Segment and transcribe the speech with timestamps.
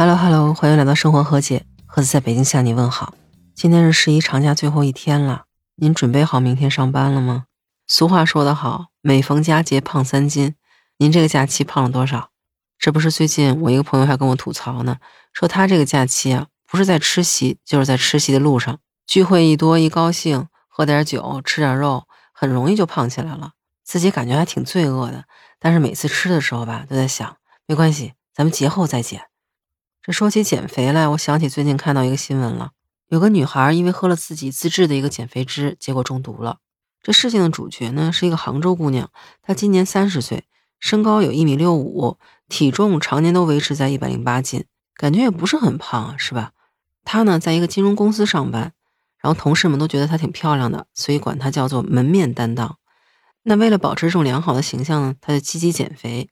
[0.00, 3.14] Hello Hello，欢迎来到生活和解，盒子在北京向你问好。
[3.52, 7.46] 今天是十一长假最后一天了，您准备好明天上班了吗？
[7.88, 10.54] 俗话说得好，每逢佳节胖三斤。
[10.98, 12.30] 您这个假期胖了多少？
[12.78, 14.98] 这不是最近我一个朋友还跟我吐槽呢，
[15.32, 18.78] 说他这个假期啊，不是在吃席，就是在吃席的路上。
[19.04, 23.50] 聚会一多一高兴，喝点酒，吃点肉，很容易就胖起来了。
[23.84, 25.24] 自己感觉还挺罪恶的，
[25.58, 29.22] 但是每次吃的时候吧，都在想，没关系，咱们节后再减。
[30.12, 32.70] 说起减肥来，我想起最近看到一个新闻了，
[33.08, 36.58] 有个女孩因为喝了自己自制的一个减肥汁，结果中毒了。
[37.02, 39.10] 这事情的主角呢是一个杭州姑娘，
[39.42, 40.44] 她今年三十岁，
[40.80, 42.16] 身高有一米六五，
[42.48, 46.52] 体重常年都维持在一百零八斤，感觉也不是很胖，是吧？
[47.04, 48.72] 她呢在一个金融公司上班，
[49.20, 52.78] 然后同事们都觉得她挺漂亮的，所以管她叫做门面担当。
[53.42, 56.30] 那为了保持这种良好的形象呢，她就积极减肥，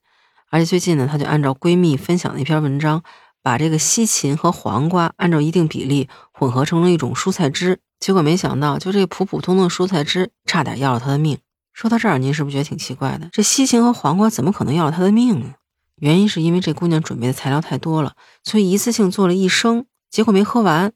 [0.51, 3.05] 而且最近呢，她就按照闺蜜分享的一篇文章。
[3.47, 11.39] 把这个西芹和黄瓜按照一定比例混合成了一种蔬菜汁，结果没想到，就这普普通通的蔬菜汁，差点要了他的命。
[11.73, 13.29] 说到这儿，您是不是觉得挺奇怪的？
[13.31, 15.55] 这西芹和黄瓜怎么可能要了他的命呢？
[15.95, 20.93] 原因是因为这姑娘准备的材料太多了，所以一次性做了一升，结果没喝完，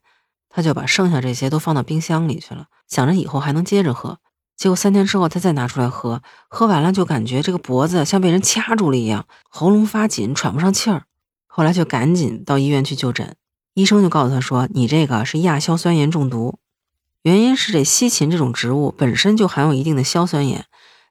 [0.49, 4.19] 她就把剩下这些都放到冰箱里去了，想着以后还能接着喝。
[4.57, 11.05] 结果三天之后，她再拿出来喝，喝完了就感觉这个脖子像被人掐住了一样，喉咙发紧，喘不上气儿。
[11.53, 13.35] 后来就赶紧到医院去就诊，
[13.75, 16.61] 医生就告诉他说：“你这个是亚硝酸盐中毒，
[17.23, 20.65] 原因是这西芹这种植物本身就含有一定的硝酸盐，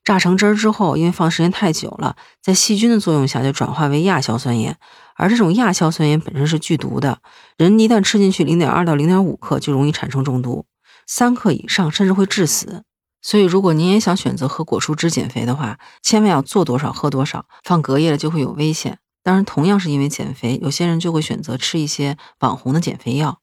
[0.05, 4.77] 榨成汁儿之后，因为放时间太久了，在细菌的作用下就转化为亚硝酸盐，
[5.15, 7.19] 而这种亚硝酸盐本身是剧毒的，
[7.57, 10.65] 人一旦吃进去零点二到零点五克就容易产生中毒，
[11.05, 12.83] 三克以上甚至会致死。
[13.21, 23.41] 所以如果您也想选择喝果蔬汁减肥的话，千万要做多少喝多少，放隔夜了就会有危险。”当然，同样是因为减肥，有些人就会选择吃一些网红的减肥药。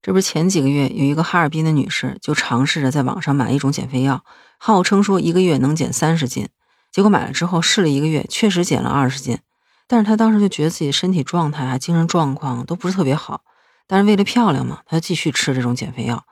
[0.00, 4.24] 这不是前几个月有一个哈尔滨的女士就尝试着在网上买一种减肥药，
[4.58, 6.48] 号称说一个月能减三十斤。
[6.92, 9.40] 结果买了之后试了一个月，确实减了二十斤。
[9.88, 13.42] 但是她当时就觉得自己身体状态啊、精神状况都不是特别好。
[13.88, 16.24] 但是为了漂亮嘛，她就继续吃这种减肥药。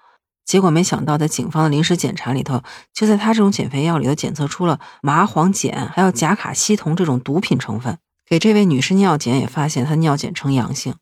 [0.44, 2.62] 结果没想到，在警方的临时检查里头，
[2.94, 7.98] 就在她这种减肥药里头检测出了麻黄碱还有甲卡西酮这种毒品成分。
[8.32, 10.94] 给这位女士尿检也发现她尿检呈阳性，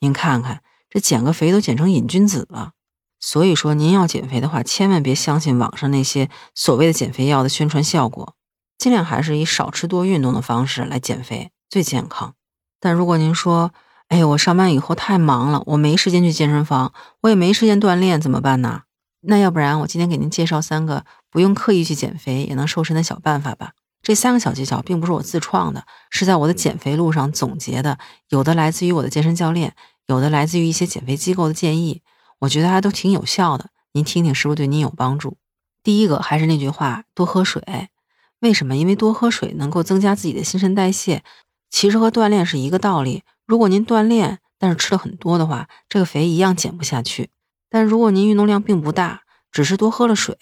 [0.00, 2.72] 您看看这减个肥都减成瘾君子了。
[3.18, 8.34] 所以说您要减肥的话，千万别相信网上那些所谓的减肥药的宣传效果，
[8.76, 12.34] 尽量还是以少吃多运动的方式来减肥最健康。
[12.78, 13.72] 但如果您说，
[14.08, 16.92] 哎呀，我上班以后太忙了，我没时间去健身房，
[17.22, 18.82] 我也没时间锻炼，怎么办呢？
[19.22, 23.72] 那要不然我今天给您介绍三个不用刻意去减肥也能瘦身的小办法吧。
[24.04, 27.98] 这三个小技巧并不是我自创的，是在我的减肥路上总结的。
[28.28, 29.74] 有的来自于我的健身教练，
[30.06, 32.02] 有的来自于一些减肥机构的建议。
[32.40, 35.38] 我觉得还都挺有效的，您听听是不是对您有帮助？
[35.82, 37.88] 第一个还是那句话，多喝水。
[38.40, 38.76] 为什么？
[38.76, 41.24] 因为多喝水能够增加自己的新陈代谢，
[41.70, 43.22] 其实和锻炼是一个道理。
[43.46, 47.30] 如果您锻炼，但是吃了很多的话，这个肥一样减不下去。
[47.70, 50.36] 但如果您运动量并不大，只是多喝了水，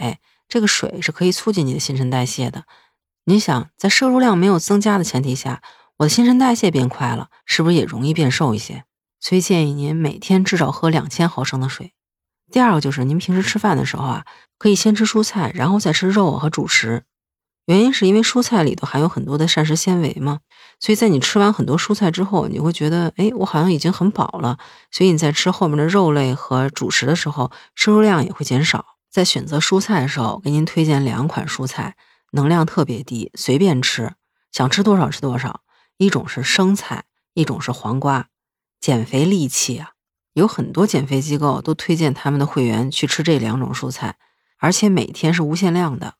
[0.48, 2.64] 这个水是可以促进你的新陈代谢的。
[3.24, 5.62] 你想在摄入量没有增加的前提下，
[5.98, 8.84] 我的新陈代谢变快了，是不是也容易变瘦一些？
[9.20, 11.92] 所以建议您每天至少喝两千毫升的水。
[12.50, 14.24] 第二个就是您平时吃饭的时候啊，
[14.58, 17.04] 可以先吃蔬菜，然后再吃肉和主食。
[17.66, 20.40] 原因是因为蔬菜里头含有很多的膳食纤维嘛，
[20.80, 24.58] 所以在你吃完很多蔬菜之后，你会觉得，哎，我好像已经很饱了。
[24.90, 28.84] 所以你在吃后面的肉类和主食的时候，摄入量也会减少。
[29.08, 31.94] 在选择蔬菜的时候，给您推荐两款蔬菜。
[32.32, 34.14] 能量特别低，随便吃，
[34.50, 35.62] 想吃多少吃多少。
[35.96, 37.04] 一种是生菜，
[37.34, 38.28] 一种是黄瓜，
[38.80, 39.92] 减肥利器啊！
[40.32, 44.16] 有很多减肥机构都推荐他们的会员去吃这两种蔬菜，
[44.58, 46.14] 而且每天是无限量的。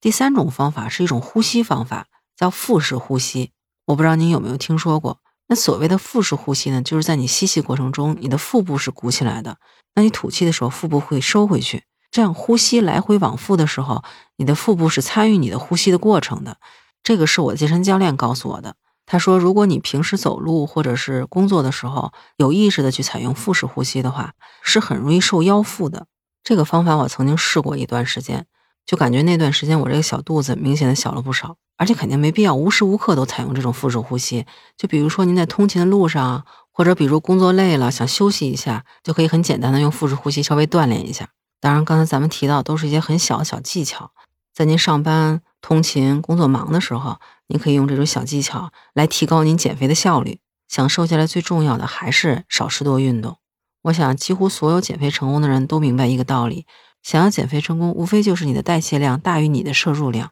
[0.00, 3.52] 第三种方法是一种呼吸方法，叫腹式呼吸。
[3.84, 5.20] 我不知道您有没有听说过？
[5.48, 9.58] 那所谓的腹式呼吸呢，就是在你吸气过程中，你的腹部是鼓起来的，
[9.94, 11.82] 那你吐气的时候，腹部会收回去。
[12.10, 14.02] 这样呼吸来回往复的时候，
[14.36, 16.56] 你的腹部是参与你的呼吸的过程的。
[17.02, 18.76] 这个是我健身教练告诉我的。
[19.06, 26.06] 他说，如果你平时走路或者是工作的时候有意识的去采用腹式呼吸的话，是很容易瘦腰腹的。
[26.44, 28.46] 这个方法我曾经试过一段时间，
[28.86, 31.56] 就感觉那段时间我这个小肚子明显的小了不少。
[31.76, 34.44] 而且肯定没必要无时无刻都采用这种腹式呼吸。
[34.76, 41.30] 就比如说您在通勤的路上，或者比如工作累了想休息一下，就可以很简单的用腹式呼吸稍微锻炼一下。
[41.60, 44.12] 当然，刚才咱们提到都是一些很小的小技巧，
[44.52, 50.40] 在您上班、通勤、工作忙的时候，您可以用这种小技巧来提高您减肥的效率。
[50.68, 53.36] 想瘦下来最重要的还是少吃多运动。
[53.82, 56.66] 我想，几乎所有减肥成功的人都明白一个道理：
[57.02, 60.30] 想要减肥成功，无非就是你的代谢量大于你的摄入量。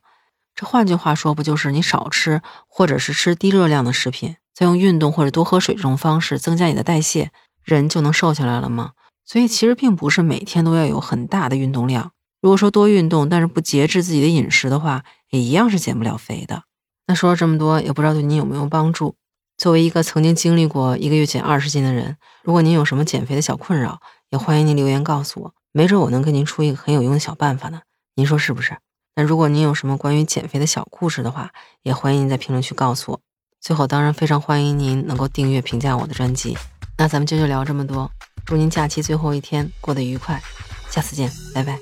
[0.55, 7.33] 这换句话说，不就是你少吃，或者是吃低热量的食品，再用运动或者多喝水这种方式增加你的代谢，
[7.63, 8.93] 人就能瘦下来了吗？
[9.31, 12.13] 所以，其实并不是每天都要有很大的运动量。
[12.41, 16.63] 如果说多运动，但是不节制自己的饮食的话，也一样是减不了肥的。
[17.07, 19.17] 那说了这么多，也不知道对您有没有帮助。
[19.59, 27.83] 作为一个曾经经历过一个月减二十斤的人，如果您有什么减肥的小困扰，也欢迎您留言告诉我，没准我能给您出一个很有用的小办法呢。
[28.15, 28.79] 您说是不是？
[29.15, 31.51] 那如果您有什么关于减肥的小故事的话，
[31.83, 33.21] 也欢迎您在评论区告诉我。
[33.61, 36.57] 最后，当然非常欢迎您能够订阅、评价我的专辑。
[36.99, 38.11] 那咱们今就聊这么多，
[38.45, 40.43] 祝您假期最后一天过得愉快，
[40.91, 41.79] 下次见，拜拜。